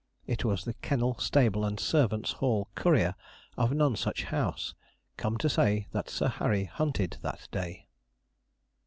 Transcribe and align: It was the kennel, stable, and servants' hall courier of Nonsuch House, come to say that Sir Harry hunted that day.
It 0.25 0.43
was 0.43 0.63
the 0.63 0.73
kennel, 0.73 1.13
stable, 1.19 1.63
and 1.63 1.79
servants' 1.79 2.31
hall 2.31 2.69
courier 2.73 3.13
of 3.55 3.71
Nonsuch 3.71 4.21
House, 4.23 4.73
come 5.15 5.37
to 5.37 5.47
say 5.47 5.89
that 5.91 6.09
Sir 6.09 6.27
Harry 6.29 6.63
hunted 6.63 7.17
that 7.21 7.47
day. 7.51 7.85